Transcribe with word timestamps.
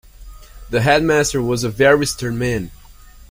The 0.71 0.81
headmaster 0.81 1.43
was 1.43 1.63
a 1.63 1.69
very 1.69 2.07
stern 2.07 2.39
man 2.39 2.71